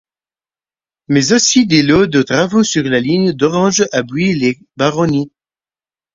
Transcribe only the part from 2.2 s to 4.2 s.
travaux sur la ligne d'Orange à